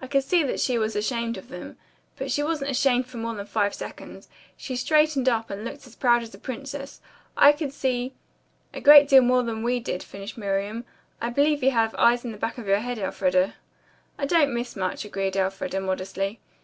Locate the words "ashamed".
0.96-1.36, 2.72-3.06